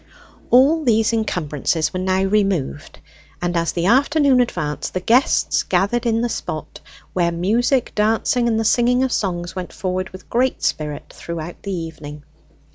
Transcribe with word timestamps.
All 0.49 0.83
these 0.83 1.13
encumbrances 1.13 1.93
were 1.93 1.99
now 1.99 2.23
removed, 2.23 2.97
and 3.39 3.55
as 3.55 3.71
the 3.71 3.85
afternoon 3.85 4.41
advanced, 4.41 4.95
the 4.95 4.99
guests 4.99 5.61
gathered 5.61 6.07
on 6.07 6.21
the 6.21 6.27
spot, 6.27 6.79
where 7.13 7.31
music, 7.31 7.91
dancing, 7.93 8.47
and 8.47 8.59
the 8.59 8.65
singing 8.65 9.03
of 9.03 9.11
songs 9.11 9.55
went 9.55 9.71
forward 9.71 10.09
with 10.09 10.27
great 10.27 10.63
spirit 10.63 11.13
throughout 11.15 11.61
the 11.61 11.71
evening. 11.75 12.23